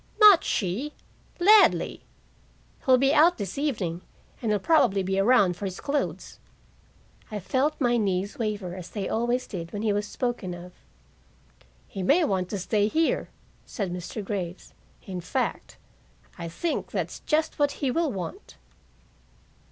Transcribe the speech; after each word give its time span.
"Not 0.19 0.43
she. 0.43 0.93
Ladley. 1.39 2.01
He'll 2.83 2.97
be 2.97 3.13
out 3.13 3.37
this 3.37 3.55
evening, 3.59 4.01
and 4.41 4.51
he'll 4.51 4.57
probably 4.57 5.03
be 5.03 5.19
around 5.19 5.55
for 5.55 5.65
his 5.65 5.79
clothes." 5.79 6.39
I 7.29 7.39
felt 7.39 7.79
my 7.79 7.97
knees 7.97 8.39
waver, 8.39 8.73
as 8.75 8.89
they 8.89 9.07
always 9.07 9.45
did 9.45 9.71
when 9.71 9.83
he 9.83 9.93
was 9.93 10.07
spoken 10.07 10.55
of. 10.55 10.73
"He 11.87 12.01
may 12.01 12.23
want 12.25 12.49
to 12.49 12.57
stay 12.57 12.87
here," 12.87 13.29
said 13.63 13.93
Mr. 13.93 14.25
Graves. 14.25 14.73
"In 15.05 15.21
fact, 15.21 15.77
I 16.35 16.47
think 16.47 16.89
that's 16.89 17.19
just 17.19 17.59
what 17.59 17.73
he 17.73 17.91
will 17.91 18.11
want." 18.11 18.57